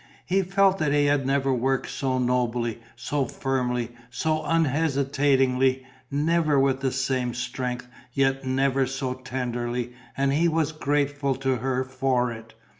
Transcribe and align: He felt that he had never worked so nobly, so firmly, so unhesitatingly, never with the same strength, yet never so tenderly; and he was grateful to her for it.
He 0.25 0.41
felt 0.41 0.79
that 0.79 0.91
he 0.91 1.05
had 1.05 1.27
never 1.27 1.53
worked 1.53 1.91
so 1.91 2.17
nobly, 2.17 2.79
so 2.95 3.25
firmly, 3.25 3.91
so 4.09 4.43
unhesitatingly, 4.43 5.85
never 6.09 6.59
with 6.59 6.79
the 6.79 6.91
same 6.91 7.35
strength, 7.35 7.87
yet 8.11 8.43
never 8.43 8.87
so 8.87 9.13
tenderly; 9.13 9.93
and 10.17 10.33
he 10.33 10.47
was 10.47 10.71
grateful 10.71 11.35
to 11.35 11.57
her 11.57 11.83
for 11.83 12.31
it. 12.31 12.55